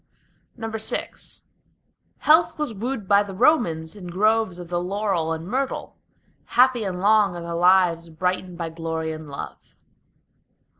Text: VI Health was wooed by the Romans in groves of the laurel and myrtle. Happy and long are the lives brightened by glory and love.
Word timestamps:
VI 0.57 1.11
Health 2.17 2.57
was 2.57 2.73
wooed 2.73 3.07
by 3.07 3.21
the 3.21 3.35
Romans 3.35 3.95
in 3.95 4.07
groves 4.07 4.57
of 4.57 4.69
the 4.69 4.81
laurel 4.81 5.31
and 5.31 5.45
myrtle. 5.47 5.95
Happy 6.45 6.83
and 6.83 6.99
long 6.99 7.35
are 7.35 7.41
the 7.43 7.53
lives 7.53 8.09
brightened 8.09 8.57
by 8.57 8.69
glory 8.71 9.11
and 9.11 9.29
love. 9.29 9.75